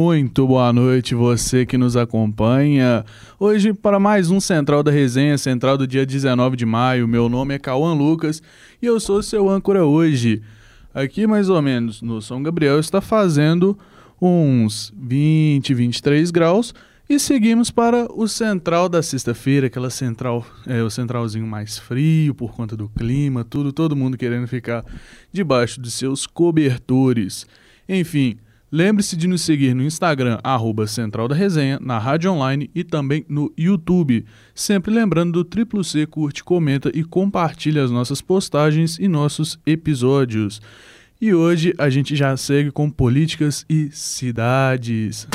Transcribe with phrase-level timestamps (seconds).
[0.00, 3.04] Muito boa noite, você que nos acompanha.
[3.36, 7.08] Hoje, para mais um Central da Resenha, Central do dia 19 de maio.
[7.08, 8.40] Meu nome é Cauã Lucas
[8.80, 10.40] e eu sou seu âncora hoje.
[10.94, 13.76] Aqui, mais ou menos, no São Gabriel, está fazendo
[14.22, 16.72] uns 20, 23 graus.
[17.10, 22.52] E seguimos para o central da sexta-feira, aquela central, é, o centralzinho mais frio por
[22.52, 24.84] conta do clima, tudo, todo mundo querendo ficar
[25.32, 27.48] debaixo dos seus cobertores.
[27.88, 28.38] Enfim,
[28.70, 33.24] Lembre-se de nos seguir no Instagram, arroba Central da Resenha, na Rádio Online e também
[33.26, 34.26] no YouTube.
[34.54, 40.60] Sempre lembrando do Triplo C, curte, comenta e compartilha as nossas postagens e nossos episódios.
[41.18, 45.26] E hoje a gente já segue com políticas e cidades.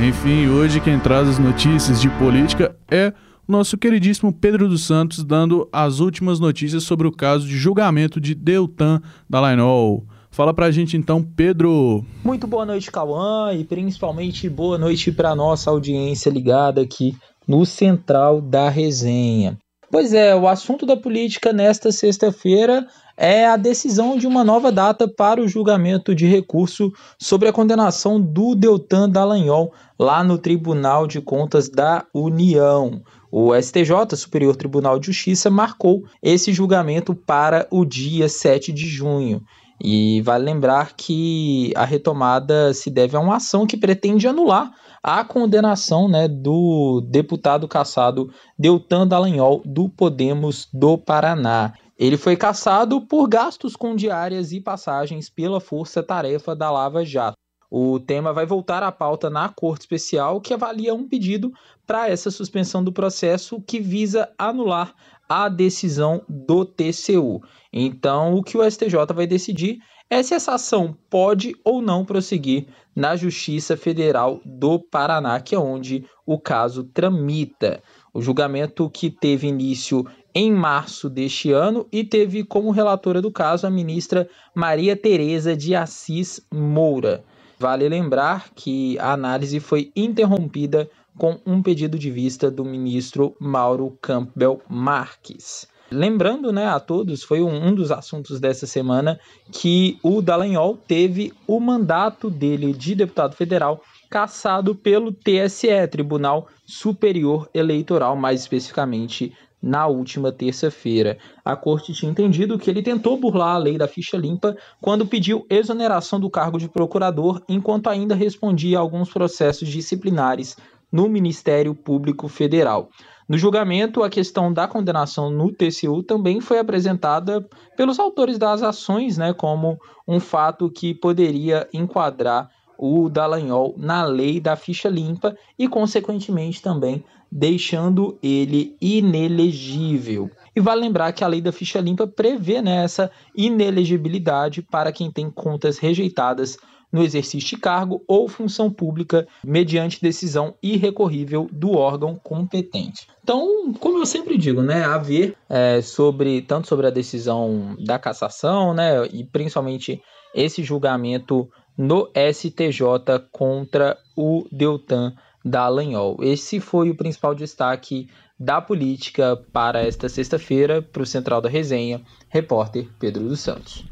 [0.00, 3.12] Enfim, hoje quem traz as notícias de política é
[3.48, 8.34] nosso queridíssimo Pedro dos Santos dando as últimas notícias sobre o caso de julgamento de
[8.34, 10.04] Deltan Dallagnol.
[10.30, 12.04] Fala pra gente então, Pedro.
[12.22, 18.42] Muito boa noite, Cauã, e principalmente boa noite para nossa audiência ligada aqui no Central
[18.42, 19.56] da Resenha.
[19.90, 25.08] Pois é, o assunto da política nesta sexta-feira é a decisão de uma nova data
[25.08, 31.22] para o julgamento de recurso sobre a condenação do Deltan Dallagnol lá no Tribunal de
[31.22, 33.02] Contas da União.
[33.30, 39.42] O STJ, Superior Tribunal de Justiça, marcou esse julgamento para o dia 7 de junho.
[39.80, 45.24] E vale lembrar que a retomada se deve a uma ação que pretende anular a
[45.24, 51.74] condenação né, do deputado caçado Deltan Dallagnol do Podemos do Paraná.
[51.96, 57.36] Ele foi caçado por gastos com diárias e passagens pela força-tarefa da Lava Jato.
[57.70, 61.52] O tema vai voltar à pauta na Corte Especial, que avalia um pedido
[61.86, 64.94] para essa suspensão do processo que visa anular
[65.28, 67.42] a decisão do TCU.
[67.70, 69.80] Então, o que o STJ vai decidir
[70.10, 75.58] é se essa ação pode ou não prosseguir na Justiça Federal do Paraná, que é
[75.58, 77.82] onde o caso tramita.
[78.14, 83.66] O julgamento que teve início em março deste ano e teve como relatora do caso
[83.66, 87.22] a ministra Maria Tereza de Assis Moura.
[87.58, 93.98] Vale lembrar que a análise foi interrompida com um pedido de vista do ministro Mauro
[94.00, 95.66] Campbell Marques.
[95.90, 99.18] Lembrando né, a todos, foi um, dos assuntos dessa semana
[99.50, 107.48] que o Dallagnol teve o mandato dele de deputado federal cassado pelo TSE, Tribunal Superior
[107.54, 109.32] Eleitoral, mais especificamente
[109.62, 111.18] na última terça-feira.
[111.44, 115.46] A corte tinha entendido que ele tentou burlar a lei da ficha limpa quando pediu
[115.50, 120.56] exoneração do cargo de procurador, enquanto ainda respondia a alguns processos disciplinares
[120.90, 122.88] no Ministério Público Federal.
[123.28, 127.46] No julgamento, a questão da condenação no TCU também foi apresentada
[127.76, 132.48] pelos autores das ações, né, como um fato que poderia enquadrar
[132.78, 140.30] o Dallagnol na lei da ficha limpa e, consequentemente, também deixando ele inelegível.
[140.54, 145.10] E vale lembrar que a lei da ficha limpa prevê né, essa inelegibilidade para quem
[145.10, 146.58] tem contas rejeitadas
[146.90, 153.06] no exercício de cargo ou função pública mediante decisão irrecorrível do órgão competente.
[153.22, 157.98] Então, como eu sempre digo, né, a ver é, sobre tanto sobre a decisão da
[157.98, 160.00] cassação, né, e principalmente
[160.34, 165.12] esse julgamento no STJ contra o Deltan
[165.48, 166.18] Dallagnol.
[166.20, 172.00] Esse foi o principal destaque da política para esta sexta-feira, para o Central da Resenha,
[172.28, 173.84] repórter Pedro dos Santos.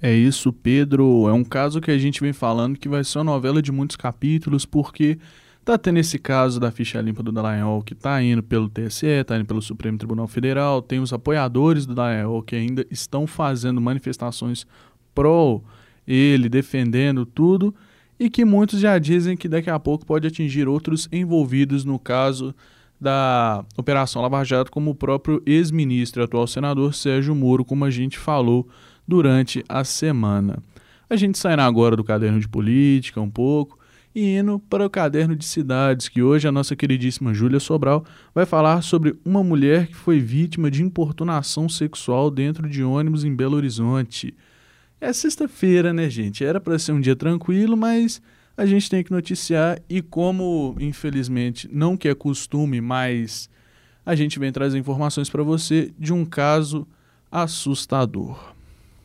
[0.00, 1.28] É isso, Pedro.
[1.28, 3.96] É um caso que a gente vem falando que vai ser uma novela de muitos
[3.96, 5.18] capítulos, porque
[5.64, 9.36] tá tendo esse caso da ficha limpa do Dallagnol que tá indo pelo TSE, tá
[9.36, 14.66] indo pelo Supremo Tribunal Federal, tem os apoiadores do Dallagnol que ainda estão fazendo manifestações
[15.14, 15.60] pró
[16.06, 17.74] ele, defendendo tudo,
[18.20, 22.54] e que muitos já dizem que daqui a pouco pode atingir outros envolvidos no caso
[23.00, 27.90] da Operação Lava Jato, como o próprio ex-ministro e atual senador Sérgio Moro, como a
[27.90, 28.68] gente falou
[29.08, 30.62] durante a semana.
[31.08, 33.78] A gente saindo agora do caderno de política um pouco
[34.14, 38.04] e indo para o caderno de cidades, que hoje a nossa queridíssima Júlia Sobral
[38.34, 43.34] vai falar sobre uma mulher que foi vítima de importunação sexual dentro de ônibus em
[43.34, 44.34] Belo Horizonte.
[45.00, 46.44] É sexta-feira, né, gente?
[46.44, 48.20] Era para ser um dia tranquilo, mas
[48.54, 53.48] a gente tem que noticiar e como, infelizmente, não que é costume, mas
[54.04, 56.86] a gente vem trazer informações para você de um caso
[57.32, 58.52] assustador.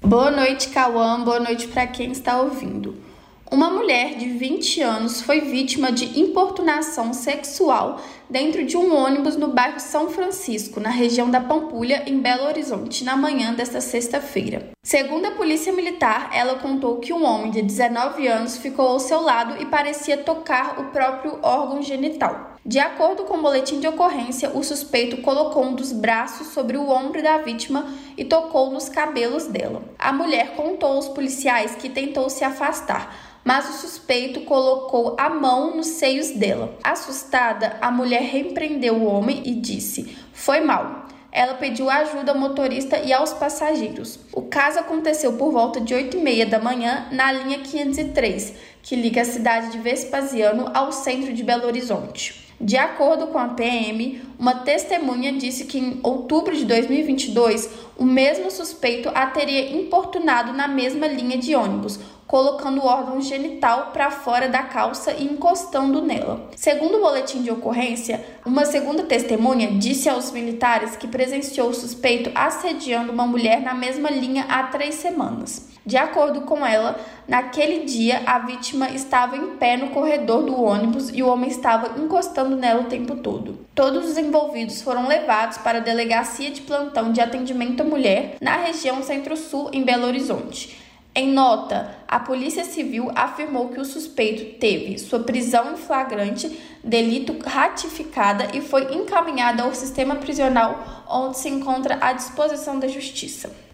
[0.02, 1.24] Boa noite, Cauã.
[1.24, 3.05] Boa noite para quem está ouvindo.
[3.52, 9.50] Uma mulher de 20 anos foi vítima de importunação sexual dentro de um ônibus no
[9.50, 14.72] bairro São Francisco, na região da Pampulha, em Belo Horizonte, na manhã desta sexta-feira.
[14.82, 19.22] Segundo a Polícia Militar, ela contou que um homem de 19 anos ficou ao seu
[19.22, 22.56] lado e parecia tocar o próprio órgão genital.
[22.66, 26.90] De acordo com o boletim de ocorrência, o suspeito colocou um dos braços sobre o
[26.90, 27.86] ombro da vítima
[28.18, 29.84] e tocou nos cabelos dela.
[30.00, 35.78] A mulher contou aos policiais que tentou se afastar, mas o suspeito colocou a mão
[35.78, 36.76] nos seios dela.
[36.84, 41.06] Assustada, a mulher repreendeu o homem e disse: Foi mal.
[41.32, 44.18] Ela pediu ajuda ao motorista e aos passageiros.
[44.34, 48.96] O caso aconteceu por volta de 8 e meia da manhã na linha 503, que
[48.96, 52.45] liga a cidade de Vespasiano ao centro de Belo Horizonte.
[52.60, 58.50] De acordo com a PM, uma testemunha disse que em outubro de 2022, o mesmo
[58.50, 64.48] suspeito a teria importunado na mesma linha de ônibus, colocando o órgão genital para fora
[64.48, 66.50] da calça e encostando nela.
[66.56, 72.32] Segundo o boletim de ocorrência, uma segunda testemunha disse aos militares que presenciou o suspeito
[72.34, 75.75] assediando uma mulher na mesma linha há três semanas.
[75.86, 81.12] De acordo com ela, naquele dia a vítima estava em pé no corredor do ônibus
[81.14, 83.60] e o homem estava encostando nela o tempo todo.
[83.76, 88.58] Todos os envolvidos foram levados para a delegacia de plantão de atendimento à mulher na
[88.58, 90.84] região Centro-Sul, em Belo Horizonte.
[91.18, 97.38] Em nota, a Polícia Civil afirmou que o suspeito teve sua prisão em flagrante, delito
[97.48, 103.65] ratificada e foi encaminhado ao sistema prisional, onde se encontra à disposição da Justiça.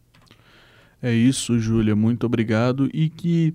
[1.01, 1.95] É isso, Júlia.
[1.95, 3.53] Muito obrigado e que,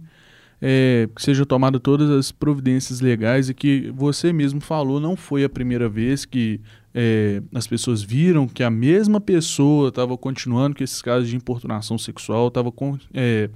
[0.60, 5.44] é, que seja tomada todas as providências legais e que você mesmo falou, não foi
[5.44, 6.60] a primeira vez que
[6.92, 11.96] é, as pessoas viram que a mesma pessoa estava continuando com esses casos de importunação
[11.96, 12.72] sexual, estava
[13.14, 13.50] é,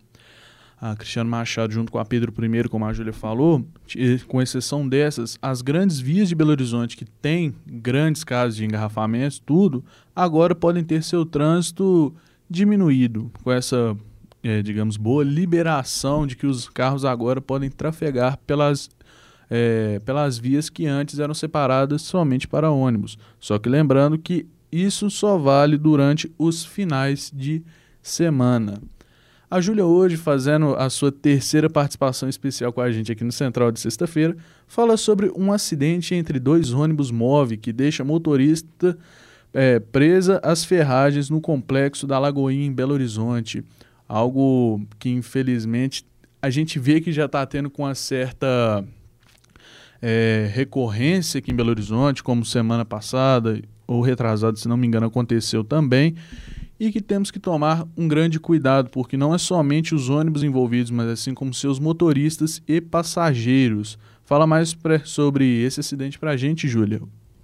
[0.78, 3.64] a Cristiano Machado, junto com a Pedro I, como a Júlia falou,
[4.28, 9.38] com exceção dessas, as grandes vias de Belo Horizonte, que têm grandes casos de engarrafamentos,
[9.38, 9.82] tudo,
[10.14, 12.14] agora podem ter seu trânsito
[12.50, 13.96] diminuído, com essa,
[14.42, 18.90] é, digamos, boa liberação de que os carros agora podem trafegar pelas
[19.54, 23.18] é, pelas vias que antes eram separadas somente para ônibus.
[23.38, 27.62] Só que lembrando que isso só vale durante os finais de
[28.02, 28.80] semana.
[29.50, 33.70] A Júlia hoje, fazendo a sua terceira participação especial com a gente aqui no Central
[33.70, 34.34] de sexta-feira,
[34.66, 38.96] fala sobre um acidente entre dois ônibus móveis que deixa motorista
[39.52, 43.62] é, presa às ferragens no complexo da Lagoinha em Belo Horizonte.
[44.08, 46.06] Algo que infelizmente
[46.40, 48.82] a gente vê que já está tendo com uma certa
[50.02, 55.06] é, recorrência aqui em Belo Horizonte, como semana passada ou retrasada, se não me engano,
[55.06, 56.16] aconteceu também,
[56.80, 60.90] e que temos que tomar um grande cuidado, porque não é somente os ônibus envolvidos,
[60.90, 63.96] mas assim como seus motoristas e passageiros.
[64.24, 67.00] Fala mais pra, sobre esse acidente para a gente, Júlia.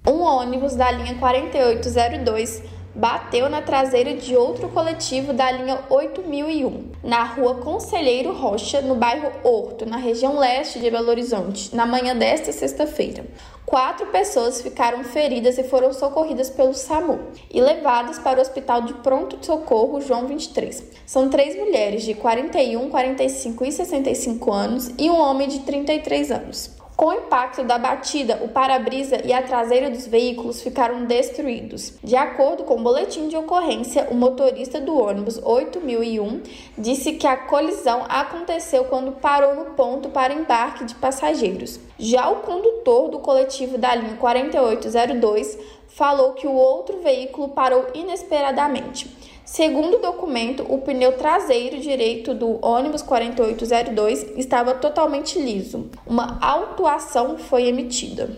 [0.07, 2.63] Um ônibus da linha 4802
[2.99, 9.31] bateu na traseira de outro coletivo da linha 8001, na rua Conselheiro Rocha, no bairro
[9.45, 13.25] Horto, na região leste de Belo Horizonte, na manhã desta sexta-feira.
[13.65, 17.21] Quatro pessoas ficaram feridas e foram socorridas pelo SAMU
[17.53, 20.83] e levadas para o Hospital de Pronto Socorro João 23.
[21.07, 26.78] São três mulheres de 41, 45 e 65 anos e um homem de 33 anos.
[26.99, 31.93] Com o impacto da batida, o para-brisa e a traseira dos veículos ficaram destruídos.
[32.03, 36.43] De acordo com o boletim de ocorrência, o motorista do ônibus 8001
[36.77, 41.79] disse que a colisão aconteceu quando parou no ponto para embarque de passageiros.
[42.01, 49.18] Já o condutor do coletivo da linha 4802 falou que o outro veículo parou inesperadamente.
[49.51, 55.89] Segundo o documento, o pneu traseiro direito do ônibus 4802 estava totalmente liso.
[56.07, 58.31] Uma autuação foi emitida.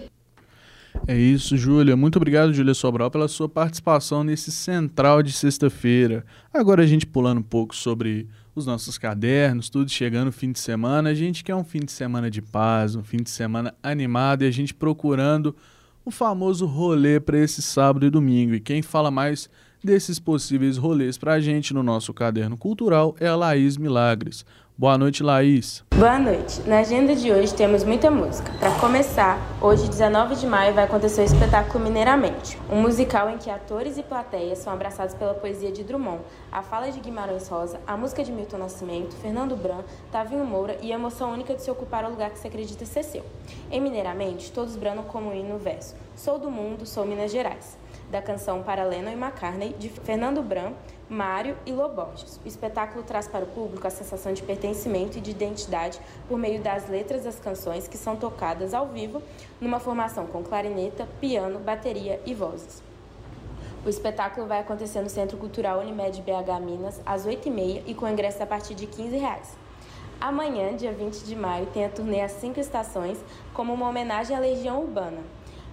[1.08, 1.96] É isso, Júlia.
[1.96, 6.24] Muito obrigado, Júlia Sobral, pela sua participação nesse Central de sexta-feira.
[6.54, 10.60] Agora a gente pulando um pouco sobre os nossos cadernos, tudo chegando o fim de
[10.60, 11.10] semana.
[11.10, 14.46] A gente quer um fim de semana de paz, um fim de semana animado e
[14.46, 15.56] a gente procurando
[16.04, 18.54] o famoso rolê para esse sábado e domingo.
[18.54, 19.50] E quem fala mais
[19.82, 24.44] desses possíveis rolês para a gente no nosso caderno cultural é a Laís Milagres.
[24.76, 25.84] Boa noite, Laís.
[25.94, 26.62] Boa noite.
[26.62, 28.50] Na agenda de hoje temos muita música.
[28.58, 33.50] Para começar, hoje, 19 de maio, vai acontecer o espetáculo Mineiramente, um musical em que
[33.50, 37.94] atores e plateias são abraçados pela poesia de Drummond, a fala de Guimarães Rosa, a
[37.94, 42.06] música de Milton Nascimento, Fernando Bran, Tavinho Moura e a emoção única de se ocupar
[42.06, 43.24] o lugar que se acredita ser seu.
[43.70, 47.79] Em Mineiramente, todos branam como hino verso: Sou do mundo, sou Minas Gerais
[48.10, 50.72] da canção Para Lennon e McCartney, de Fernando Bran,
[51.08, 52.40] Mário e Loborges.
[52.44, 56.60] O espetáculo traz para o público a sensação de pertencimento e de identidade por meio
[56.60, 59.22] das letras das canções que são tocadas ao vivo,
[59.60, 62.82] numa formação com clarineta, piano, bateria e vozes.
[63.84, 68.42] O espetáculo vai acontecer no Centro Cultural Unimed BH Minas, às 8h30 e com ingresso
[68.42, 69.56] a partir de 15 reais.
[70.20, 73.18] Amanhã, dia 20 de maio, tem a turnê As Cinco Estações,
[73.54, 75.22] como uma homenagem à Legião Urbana.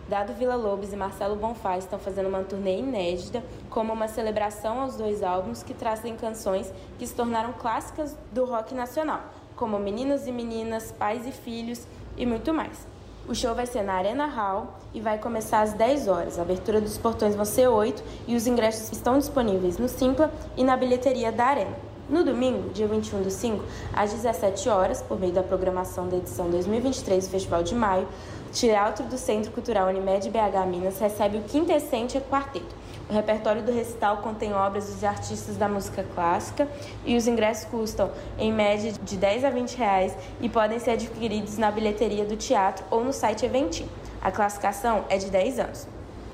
[0.09, 4.95] Dado Vila Lobos e Marcelo Bonfá estão fazendo uma turnê inédita, como uma celebração aos
[4.95, 9.21] dois álbuns que trazem canções que se tornaram clássicas do rock nacional,
[9.57, 11.85] como Meninos e Meninas, Pais e Filhos
[12.15, 12.87] e muito mais.
[13.27, 16.39] O show vai ser na Arena Hall e vai começar às 10 horas.
[16.39, 20.63] A abertura dos portões vão ser 8 e os ingressos estão disponíveis no Simpla e
[20.63, 21.75] na bilheteria da Arena.
[22.09, 23.61] No domingo, dia 21 do 5,
[23.93, 28.07] às 17 horas, por meio da programação da edição 2023 do Festival de Maio,
[28.51, 32.75] Teatro do Centro Cultural Unimed BH Minas recebe o Quintessência Quarteto.
[33.09, 36.67] O repertório do recital contém obras dos artistas da música clássica
[37.05, 41.57] e os ingressos custam, em média, de 10 a 20 reais e podem ser adquiridos
[41.57, 43.87] na bilheteria do teatro ou no site Eventim.
[44.21, 45.87] A classificação é de 10 anos.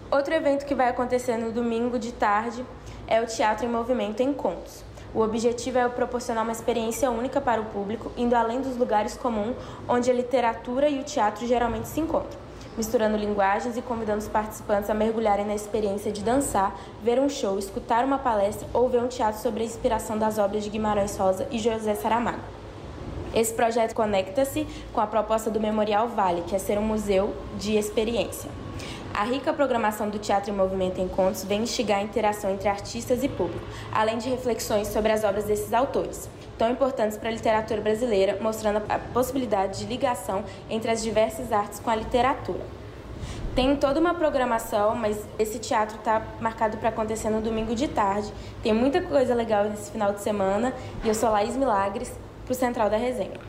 [0.10, 2.65] Outro evento que vai acontecer no domingo de tarde
[3.08, 4.84] é o Teatro em Movimento Encontros.
[5.13, 9.55] O objetivo é proporcionar uma experiência única para o público, indo além dos lugares comuns
[9.88, 12.39] onde a literatura e o teatro geralmente se encontram,
[12.75, 17.60] misturando linguagens e convidando os participantes a mergulharem na experiência de dançar, ver um show,
[17.60, 21.48] escutar uma palestra ou ver um teatro sobre a inspiração das obras de Guimarães Rosa
[21.51, 22.41] e José Saramago.
[23.36, 27.77] Esse projeto conecta-se com a proposta do Memorial Vale, que é ser um museu de
[27.77, 28.62] experiência.
[29.13, 33.29] A rica programação do Teatro em Movimento Encontros vem instigar a interação entre artistas e
[33.29, 36.27] público, além de reflexões sobre as obras desses autores,
[36.58, 41.79] tão importantes para a literatura brasileira, mostrando a possibilidade de ligação entre as diversas artes
[41.79, 42.65] com a literatura.
[43.53, 48.34] Tem toda uma programação, mas esse teatro está marcado para acontecer no domingo de tarde.
[48.63, 52.12] Tem muita coisa legal nesse final de semana e eu sou Laís Milagres,
[52.43, 53.39] para o Central da Resenha.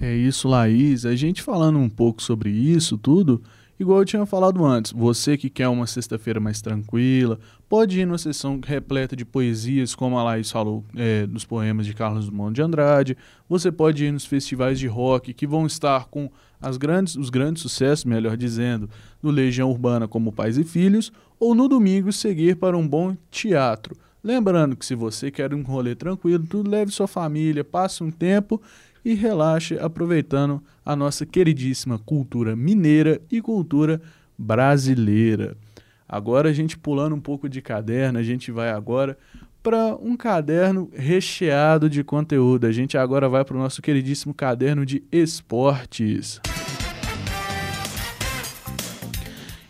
[0.00, 1.06] É isso, Laís.
[1.06, 3.40] A gente falando um pouco sobre isso tudo,
[3.78, 8.18] Igual eu tinha falado antes, você que quer uma sexta-feira mais tranquila, pode ir numa
[8.18, 12.62] sessão repleta de poesias, como a Laís falou, é, dos poemas de Carlos Drummond de
[12.62, 13.16] Andrade.
[13.48, 16.28] Você pode ir nos festivais de rock que vão estar com
[16.60, 18.90] as grandes, os grandes sucessos, melhor dizendo,
[19.22, 23.96] do Legião Urbana como Pais e Filhos, ou no domingo seguir para um bom teatro.
[24.22, 28.60] Lembrando que se você quer um rolê tranquilo, tudo leve sua família, passe um tempo
[29.04, 34.00] e relaxe aproveitando a nossa queridíssima cultura mineira e cultura
[34.36, 35.56] brasileira.
[36.08, 39.16] Agora a gente pulando um pouco de caderno, a gente vai agora
[39.62, 42.66] para um caderno recheado de conteúdo.
[42.66, 46.40] A gente agora vai para o nosso queridíssimo caderno de esportes.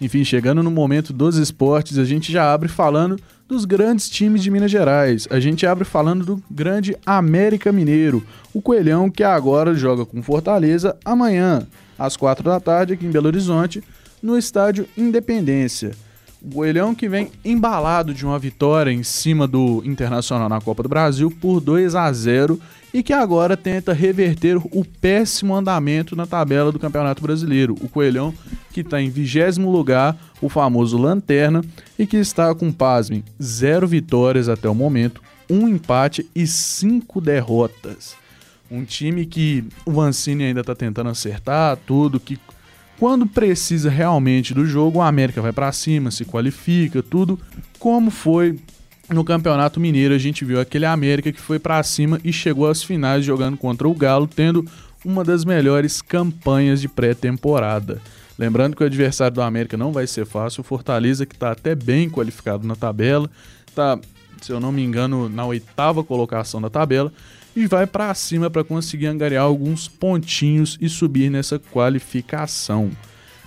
[0.00, 4.50] Enfim, chegando no momento dos esportes, a gente já abre falando dos grandes times de
[4.50, 5.26] Minas Gerais.
[5.30, 10.94] A gente abre falando do grande América Mineiro, o Coelhão que agora joga com Fortaleza
[11.02, 11.66] amanhã,
[11.98, 13.82] às quatro da tarde, aqui em Belo Horizonte,
[14.22, 15.92] no estádio Independência.
[16.42, 20.88] O Coelhão que vem embalado de uma vitória em cima do Internacional na Copa do
[20.88, 22.60] Brasil por 2 a 0
[22.92, 27.74] e que agora tenta reverter o péssimo andamento na tabela do Campeonato Brasileiro.
[27.80, 28.34] O Coelhão
[28.72, 31.64] que está em vigésimo lugar, o famoso Lanterna,
[31.98, 38.14] e que está com, pasmem, zero vitórias até o momento, um empate e cinco derrotas.
[38.70, 42.38] Um time que o Vancini ainda está tentando acertar tudo, que
[42.98, 47.38] quando precisa realmente do jogo, o América vai para cima, se qualifica, tudo
[47.78, 48.58] como foi
[49.10, 50.14] no Campeonato Mineiro.
[50.14, 53.88] A gente viu aquele América que foi para cima e chegou às finais jogando contra
[53.88, 54.64] o Galo, tendo
[55.04, 58.00] uma das melhores campanhas de pré-temporada.
[58.38, 61.74] Lembrando que o adversário do América não vai ser fácil, o Fortaleza que está até
[61.74, 63.28] bem qualificado na tabela,
[63.66, 63.98] está,
[64.40, 67.12] se eu não me engano, na oitava colocação da tabela
[67.56, 72.90] e vai para cima para conseguir angariar alguns pontinhos e subir nessa qualificação.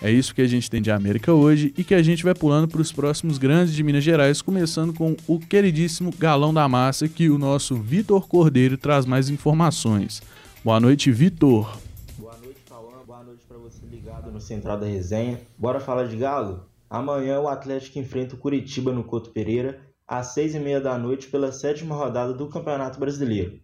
[0.03, 2.67] É isso que a gente tem de América hoje e que a gente vai pulando
[2.67, 7.29] para os próximos grandes de Minas Gerais, começando com o queridíssimo Galão da Massa, que
[7.29, 10.23] o nosso Vitor Cordeiro traz mais informações.
[10.65, 11.77] Boa noite, Vitor.
[12.17, 13.03] Boa noite, Cauã.
[13.05, 15.39] Boa noite para você ligado no Central da Resenha.
[15.55, 16.65] Bora falar de Galo?
[16.89, 21.27] Amanhã o Atlético enfrenta o Curitiba no Couto Pereira, às seis e meia da noite,
[21.27, 23.59] pela sétima rodada do Campeonato Brasileiro.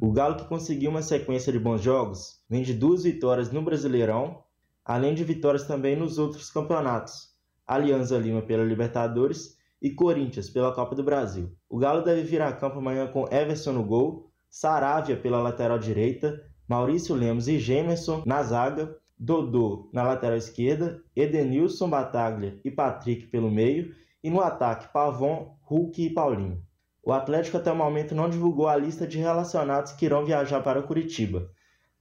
[0.00, 4.45] O Galo, que conseguiu uma sequência de bons jogos, vem de duas vitórias no Brasileirão,
[4.86, 7.34] além de vitórias também nos outros campeonatos.
[7.66, 11.52] Alianza Lima pela Libertadores e Corinthians pela Copa do Brasil.
[11.68, 16.40] O Galo deve vir a campo amanhã com Everson no gol, Saravia pela lateral direita,
[16.68, 23.50] Maurício Lemos e Gemerson na zaga, Dodô na lateral esquerda, Edenilson Bataglia e Patrick pelo
[23.50, 26.62] meio, e no ataque Pavon, Hulk e Paulinho.
[27.02, 30.82] O Atlético até o momento não divulgou a lista de relacionados que irão viajar para
[30.82, 31.50] Curitiba,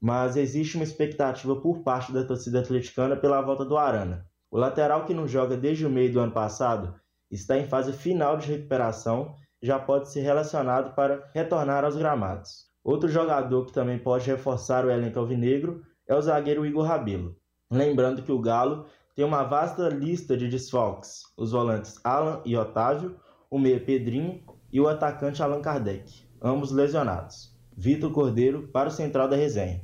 [0.01, 4.25] mas existe uma expectativa por parte da torcida atleticana pela volta do Arana.
[4.51, 6.95] O lateral que não joga desde o meio do ano passado
[7.29, 12.65] está em fase final de recuperação e já pode ser relacionado para retornar aos gramados.
[12.83, 17.35] Outro jogador que também pode reforçar o elenco alvinegro é o zagueiro Igor Rabelo.
[17.71, 23.19] Lembrando que o Galo tem uma vasta lista de desfalques: os volantes Alan e Otávio,
[23.49, 27.54] o meia Pedrinho e o atacante Allan Kardec, ambos lesionados.
[27.77, 29.81] Vitor Cordeiro para o Central da Resenha.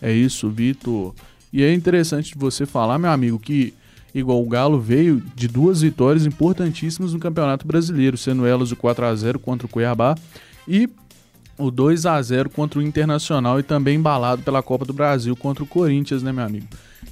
[0.00, 1.14] É isso, Vitor.
[1.52, 3.72] E é interessante você falar, meu amigo, que
[4.14, 9.04] igual o Galo veio de duas vitórias importantíssimas no Campeonato Brasileiro, sendo elas o 4
[9.04, 10.14] a 0 contra o Cuiabá
[10.66, 10.88] e
[11.58, 15.64] o 2 a 0 contra o Internacional e também embalado pela Copa do Brasil contra
[15.64, 16.66] o Corinthians, né, meu amigo?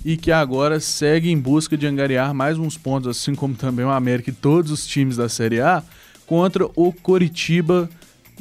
[0.04, 3.90] e que agora segue em busca de angariar mais uns pontos, assim como também o
[3.90, 5.82] América e todos os times da Série A,
[6.26, 7.88] contra o Coritiba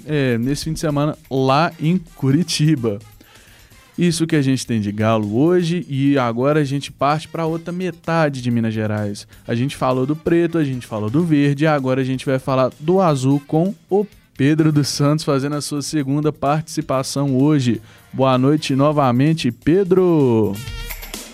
[0.06, 3.00] é, nesse fim de semana lá em Curitiba.
[3.98, 7.72] Isso que a gente tem de Galo hoje e agora a gente parte para outra
[7.72, 9.28] metade de Minas Gerais.
[9.48, 12.39] A gente falou do preto, a gente falou do verde e agora a gente vai
[12.39, 17.82] falar do azul com o Pedro dos Santos fazendo a sua segunda participação hoje.
[18.12, 20.56] Boa noite novamente, Pedro.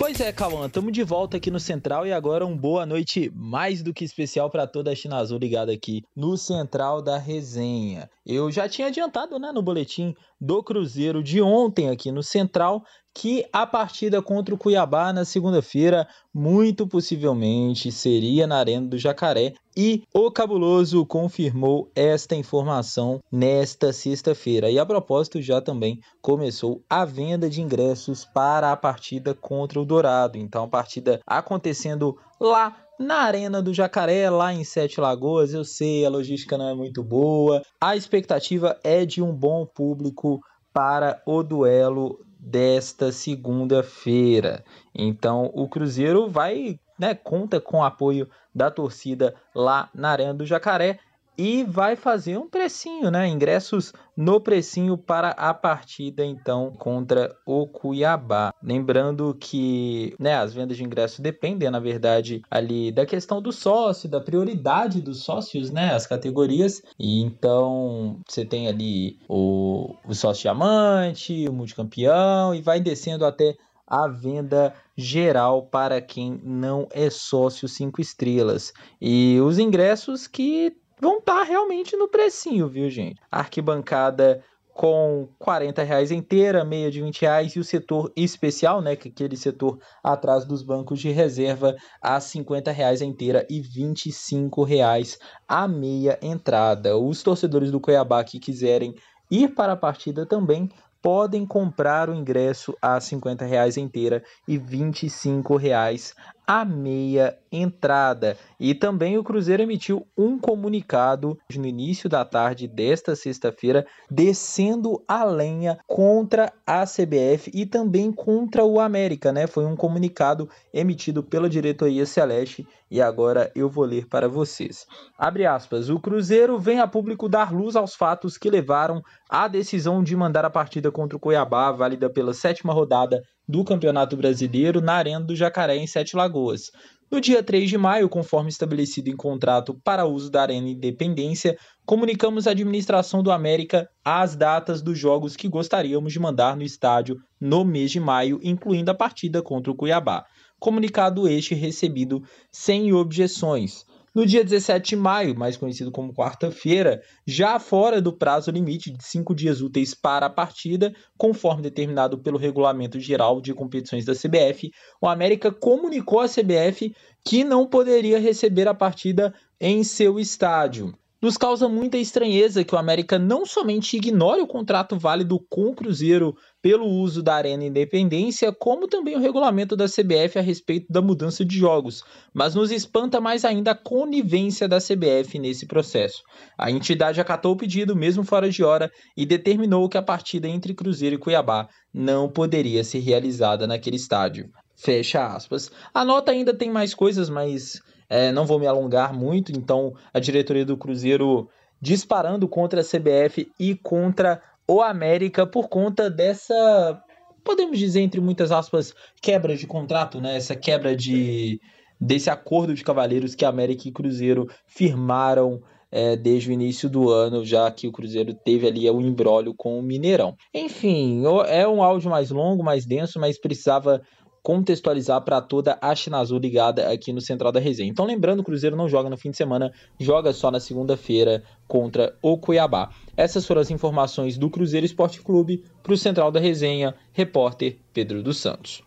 [0.09, 3.83] Pois é, Cauã, estamos de volta aqui no Central e agora um boa noite mais
[3.83, 8.09] do que especial para toda a China Azul ligada aqui no Central da Resenha.
[8.25, 12.83] Eu já tinha adiantado né, no boletim do Cruzeiro de ontem aqui no Central
[13.19, 19.55] que a partida contra o Cuiabá na segunda-feira muito possivelmente seria na Arena do Jacaré
[19.75, 24.71] e o Cabuloso confirmou esta informação nesta sexta-feira.
[24.71, 29.85] E a propósito, já também começou a venda de ingressos para a partida contra o
[29.85, 30.37] Dourado.
[30.37, 35.53] Então, a partida acontecendo lá na Arena do Jacaré, lá em Sete Lagoas.
[35.53, 37.61] Eu sei, a logística não é muito boa.
[37.81, 40.39] A expectativa é de um bom público
[40.71, 44.63] para o duelo desta segunda-feira.
[44.95, 50.45] Então o Cruzeiro vai, né, conta com o apoio da torcida lá na Arena do
[50.45, 50.99] Jacaré
[51.39, 53.25] e vai fazer um precinho, né?
[53.25, 58.53] Ingressos no precinho para a partida então contra o Cuiabá.
[58.61, 64.09] Lembrando que, né, as vendas de ingressos dependem, na verdade, ali da questão do sócio,
[64.09, 66.81] da prioridade dos sócios, né, as categorias.
[66.99, 73.55] E então você tem ali o, o sócio diamante, o multicampeão e vai descendo até
[73.87, 78.73] a venda geral para quem não é sócio 5 estrelas.
[78.99, 83.19] E os ingressos que vão estar tá realmente no precinho, viu, gente?
[83.31, 84.43] Arquibancada
[84.79, 89.11] com 40 reais inteira, meia de 20 reais e o setor especial, né, que é
[89.11, 95.67] aquele setor atrás dos bancos de reserva, a 50 reais inteira e 25 reais a
[95.67, 96.97] meia entrada.
[96.97, 98.95] Os torcedores do Cuiabá que quiserem
[99.29, 100.69] ir para a partida também
[101.01, 106.13] podem comprar o ingresso a 50 reais inteira e 25 reais
[106.49, 108.35] a meia entrada.
[108.59, 115.23] E também o Cruzeiro emitiu um comunicado no início da tarde desta sexta-feira, descendo a
[115.23, 119.45] lenha contra a CBF e também contra o América, né?
[119.45, 124.87] Foi um comunicado emitido pela diretoria Celeste e agora eu vou ler para vocês.
[125.19, 125.87] Abre aspas.
[125.87, 130.45] O Cruzeiro vem a público dar luz aos fatos que levaram à decisão de mandar
[130.45, 135.35] a partida contra o Cuiabá, válida pela sétima rodada do Campeonato Brasileiro na Arena do
[135.35, 136.69] Jacaré, em Sete Lagoas.
[137.09, 142.45] No dia 3 de maio, conforme estabelecido em contrato para uso da Arena Independência, comunicamos
[142.45, 147.65] à administração do América as datas dos jogos que gostaríamos de mandar no estádio no
[147.65, 150.23] mês de maio, incluindo a partida contra o Cuiabá.
[150.59, 153.83] Comunicado este recebido sem objeções.
[154.13, 159.03] No dia 17 de maio, mais conhecido como quarta-feira, já fora do prazo limite de
[159.03, 164.71] cinco dias úteis para a partida, conforme determinado pelo Regulamento Geral de Competições da CBF,
[164.99, 170.93] o América comunicou à CBF que não poderia receber a partida em seu estádio.
[171.21, 175.75] Nos causa muita estranheza que o América não somente ignore o contrato válido com o
[175.75, 181.01] Cruzeiro pelo uso da Arena Independência, como também o regulamento da CBF a respeito da
[181.01, 186.23] mudança de jogos, mas nos espanta mais ainda a conivência da CBF nesse processo.
[186.57, 190.73] A entidade acatou o pedido, mesmo fora de hora, e determinou que a partida entre
[190.73, 194.49] Cruzeiro e Cuiabá não poderia ser realizada naquele estádio.
[194.73, 195.69] Fecha aspas.
[195.93, 200.19] A nota ainda tem mais coisas, mas é, não vou me alongar muito, então a
[200.19, 201.47] diretoria do Cruzeiro
[201.79, 207.01] disparando contra a CBF e contra o América por conta dessa,
[207.43, 210.35] podemos dizer entre muitas aspas, quebra de contrato, né?
[210.35, 211.61] Essa quebra de
[212.01, 217.43] desse acordo de cavaleiros que América e Cruzeiro firmaram é, desde o início do ano,
[217.43, 220.35] já que o Cruzeiro teve ali o embrólio com o Mineirão.
[220.53, 224.01] Enfim, é um áudio mais longo, mais denso, mas precisava
[224.43, 227.89] contextualizar para toda a China Azul ligada aqui no Central da Resenha.
[227.89, 232.15] Então, lembrando, o Cruzeiro não joga no fim de semana, joga só na segunda-feira contra
[232.21, 232.89] o Cuiabá.
[233.15, 238.23] Essas foram as informações do Cruzeiro Esporte Clube para o Central da Resenha, repórter Pedro
[238.23, 238.83] dos Santos.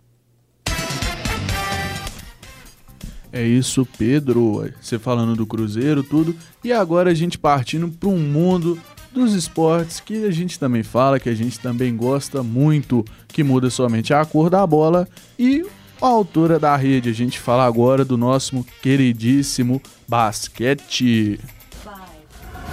[3.33, 4.71] É isso, Pedro.
[4.79, 6.37] Você falando do Cruzeiro, tudo.
[6.63, 8.79] E agora a gente partindo para um mundo
[9.13, 13.71] dos esportes que a gente também fala, que a gente também gosta muito, que muda
[13.71, 15.07] somente a cor da bola
[15.39, 15.65] e
[16.01, 17.11] a altura da rede.
[17.11, 21.39] A gente fala agora do nosso queridíssimo basquete.
[21.83, 21.97] 5,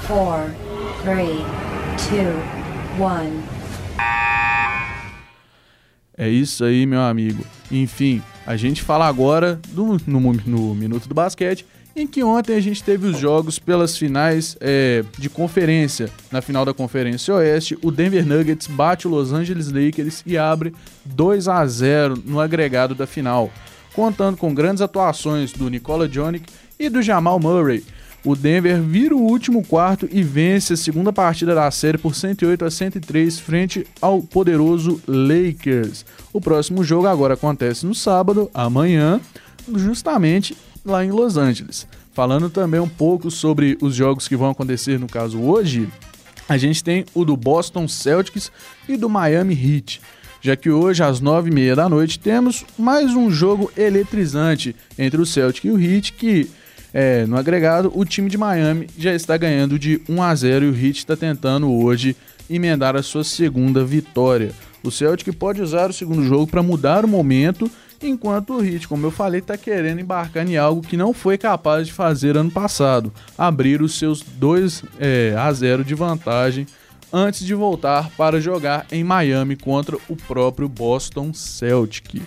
[0.08, 0.54] 4,
[1.04, 1.28] 3,
[2.98, 3.60] 2, 1.
[6.18, 7.46] É isso aí, meu amigo.
[7.72, 11.66] Enfim, a gente fala agora do, no, no Minuto do Basquete
[12.00, 16.10] em que ontem a gente teve os jogos pelas finais é, de conferência.
[16.32, 20.74] Na final da Conferência Oeste, o Denver Nuggets bate o Los Angeles Lakers e abre
[21.06, 23.52] 2 a 0 no agregado da final,
[23.94, 26.46] contando com grandes atuações do Nikola Jokic
[26.80, 27.84] e do Jamal Murray.
[28.24, 32.66] O Denver vira o último quarto e vence a segunda partida da série por 108
[32.66, 36.06] a 103 frente ao poderoso Lakers.
[36.34, 39.22] O próximo jogo agora acontece no sábado, amanhã,
[39.74, 40.56] justamente
[40.86, 41.88] lá em Los Angeles.
[42.14, 45.88] Falando também um pouco sobre os jogos que vão acontecer, no caso hoje,
[46.48, 48.52] a gente tem o do Boston Celtics
[48.88, 50.02] e do Miami Heat.
[50.42, 55.22] Já que hoje, às nove e meia da noite, temos mais um jogo eletrizante entre
[55.22, 56.50] o Celtic e o Heat, que
[56.94, 60.70] é, no agregado, o time de Miami já está ganhando de 1 a 0 e
[60.70, 62.16] o Heat está tentando hoje
[62.50, 64.52] emendar a sua segunda vitória.
[64.84, 67.70] O Celtic pode usar o segundo jogo para mudar o momento
[68.08, 71.88] enquanto o Heat, como eu falei, está querendo embarcar em algo que não foi capaz
[71.88, 76.66] de fazer ano passado, abrir os seus 2 é, a 0 de vantagem
[77.12, 82.22] antes de voltar para jogar em Miami contra o próprio Boston Celtic.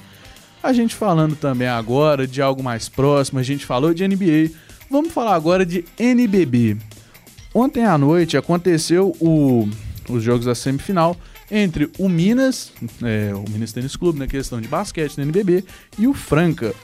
[0.63, 4.51] A gente falando também agora de algo mais próximo, a gente falou de NBA,
[4.91, 6.77] vamos falar agora de NBB.
[7.55, 9.69] Ontem à noite aconteceu o,
[10.09, 11.17] os jogos da semifinal
[11.55, 15.63] entre o Minas, é, o Minas Tênis Clube na questão de basquete no NBB,
[15.99, 16.75] e o Franca.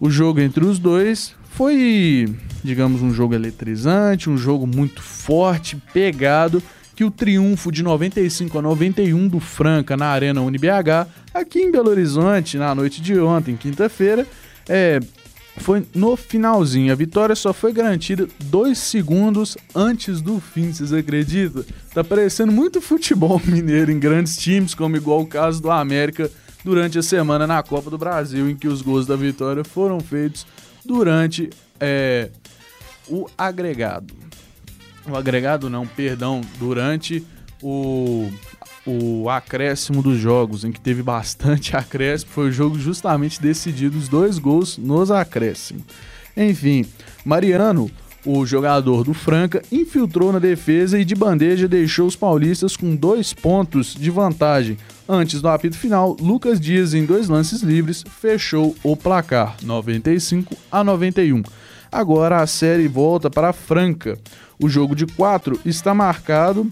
[0.00, 2.34] O jogo entre os dois foi,
[2.64, 6.62] digamos, um jogo eletrizante, um jogo muito forte, pegado,
[6.96, 11.90] que o triunfo de 95 a 91 do Franca na Arena UniBH, aqui em Belo
[11.90, 14.26] Horizonte, na noite de ontem, quinta-feira,
[14.66, 14.98] é,
[15.60, 16.92] foi no finalzinho.
[16.92, 21.64] A vitória só foi garantida dois segundos antes do fim, vocês acreditam?
[21.94, 26.30] Tá parecendo muito futebol mineiro em grandes times, como igual o caso do América
[26.64, 30.46] durante a semana na Copa do Brasil, em que os gols da vitória foram feitos
[30.84, 32.30] durante é,
[33.08, 34.14] o agregado.
[35.08, 37.24] O agregado não, perdão, durante
[37.62, 38.30] o,
[38.90, 44.08] o acréscimo dos jogos, em que teve bastante acréscimo, foi o jogo justamente decidido os
[44.08, 45.84] dois gols nos acréscimos.
[46.36, 46.86] Enfim,
[47.24, 47.90] Mariano,
[48.24, 53.32] o jogador do Franca, infiltrou na defesa e de bandeja deixou os paulistas com dois
[53.32, 54.76] pontos de vantagem.
[55.08, 60.84] Antes do apito final, Lucas Dias, em dois lances livres, fechou o placar, 95 a
[60.84, 61.42] 91.
[61.90, 64.18] Agora a série volta para Franca.
[64.58, 66.68] O jogo de 4 está marcado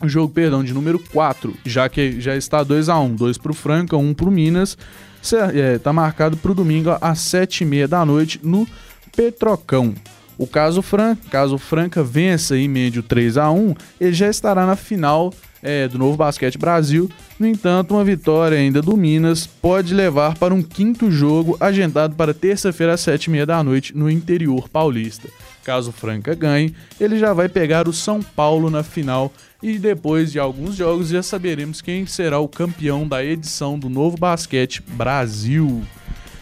[0.00, 3.52] o jogo, perdão, de número 4, já que já está 2 a 1 2 para
[3.52, 4.76] o Franca, 1 para o Minas.
[5.22, 8.66] Está é, tá marcado para o domingo às 7h30 da noite no
[9.14, 9.94] Petrocão.
[10.38, 14.74] O caso Franca, caso Franca vença e médio 3 a 1 ele já estará na
[14.74, 17.10] final é, do Novo Basquete Brasil.
[17.38, 22.32] No entanto, uma vitória ainda do Minas pode levar para um quinto jogo agendado para
[22.32, 25.28] terça-feira às 7h30 da noite no interior paulista.
[25.62, 29.30] Caso Franca ganhe, ele já vai pegar o São Paulo na final
[29.62, 34.16] e depois de alguns jogos já saberemos quem será o campeão da edição do Novo
[34.16, 35.82] Basquete Brasil.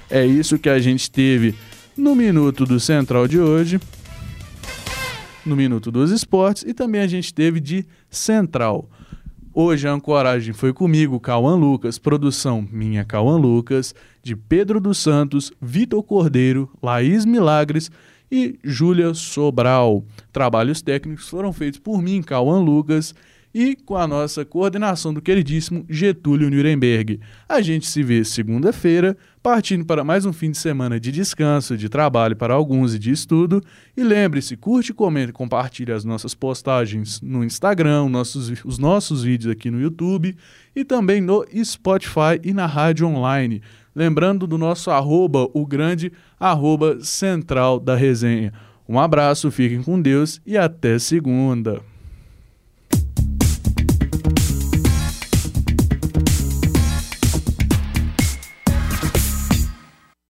[0.08, 1.54] É isso que a gente teve
[1.96, 3.80] no Minuto do Central de hoje,
[5.44, 8.88] no Minuto dos Esportes e também a gente teve de Central.
[9.52, 15.50] Hoje a ancoragem foi comigo, Cauã Lucas, produção minha Cauã Lucas, de Pedro dos Santos,
[15.60, 17.90] Vitor Cordeiro, Laís Milagres
[18.30, 20.04] e Júlia Sobral.
[20.32, 23.14] Trabalhos técnicos foram feitos por mim, Cauã Lucas,
[23.54, 27.18] e com a nossa coordenação do queridíssimo Getúlio Nuremberg.
[27.48, 31.88] A gente se vê segunda-feira, partindo para mais um fim de semana de descanso, de
[31.88, 33.62] trabalho para alguns e de estudo.
[33.96, 39.70] E lembre-se, curte, comente, compartilhe as nossas postagens no Instagram, nossos, os nossos vídeos aqui
[39.70, 40.36] no YouTube
[40.76, 43.62] e também no Spotify e na rádio online.
[43.98, 48.52] Lembrando do nosso arroba, o grande arroba central da resenha.
[48.88, 51.80] Um abraço, fiquem com Deus e até segunda.